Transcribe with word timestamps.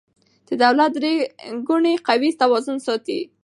د 0.47 0.49
دولت 0.63 0.91
درې 0.97 1.13
ګونې 1.67 1.93
قوې 2.07 2.29
توازن 2.41 2.77
ساتي 2.85 3.19